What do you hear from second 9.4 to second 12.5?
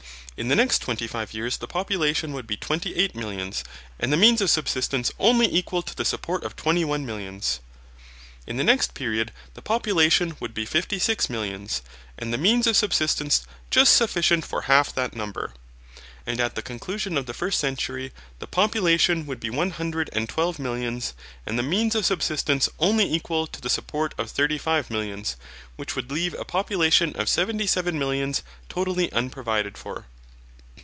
the population would be fifty six millions, and the